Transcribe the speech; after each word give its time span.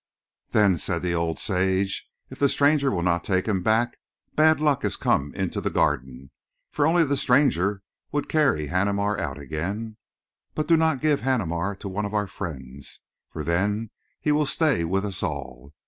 "Then," 0.49 0.79
said 0.79 1.03
the 1.03 1.13
old 1.13 1.37
sage, 1.37 2.09
"if 2.31 2.39
the 2.39 2.49
stranger 2.49 2.89
will 2.89 3.03
not 3.03 3.23
take 3.23 3.47
him 3.47 3.61
back, 3.61 3.97
bad 4.33 4.59
luck 4.59 4.81
has 4.81 4.97
come 4.97 5.31
into 5.35 5.61
the 5.61 5.69
Garden, 5.69 6.31
for 6.71 6.87
only 6.87 7.03
the 7.03 7.15
stranger 7.15 7.83
would 8.11 8.27
carry 8.27 8.69
Haneemar 8.69 9.19
out 9.19 9.37
again. 9.37 9.97
But 10.55 10.67
do 10.67 10.75
not 10.75 11.01
give 11.01 11.21
Haneemar 11.21 11.75
to 11.75 11.87
one 11.87 12.05
of 12.07 12.15
our 12.15 12.25
friends, 12.25 12.99
for 13.29 13.43
then 13.43 13.91
he 14.19 14.31
will 14.31 14.47
stay 14.47 14.83
with 14.83 15.05
us 15.05 15.21
all. 15.21 15.71